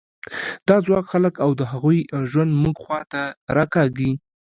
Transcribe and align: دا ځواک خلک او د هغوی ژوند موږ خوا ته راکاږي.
دا 0.67 0.75
ځواک 0.85 1.05
خلک 1.11 1.33
او 1.45 1.51
د 1.59 1.61
هغوی 1.71 1.99
ژوند 2.31 2.51
موږ 2.63 2.75
خوا 2.83 2.99
ته 3.11 3.21
راکاږي. 3.55 4.11